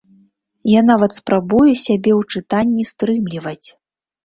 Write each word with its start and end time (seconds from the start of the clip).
Я 0.71 0.81
нават 0.91 1.11
спрабую 1.19 1.67
сябе 1.85 2.11
ў 2.19 2.39
чытанні 2.39 2.89
стрымліваць. 2.95 3.67